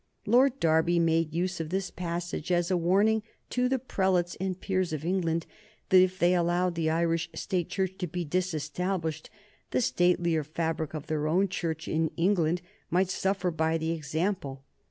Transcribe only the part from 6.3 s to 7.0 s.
allowed the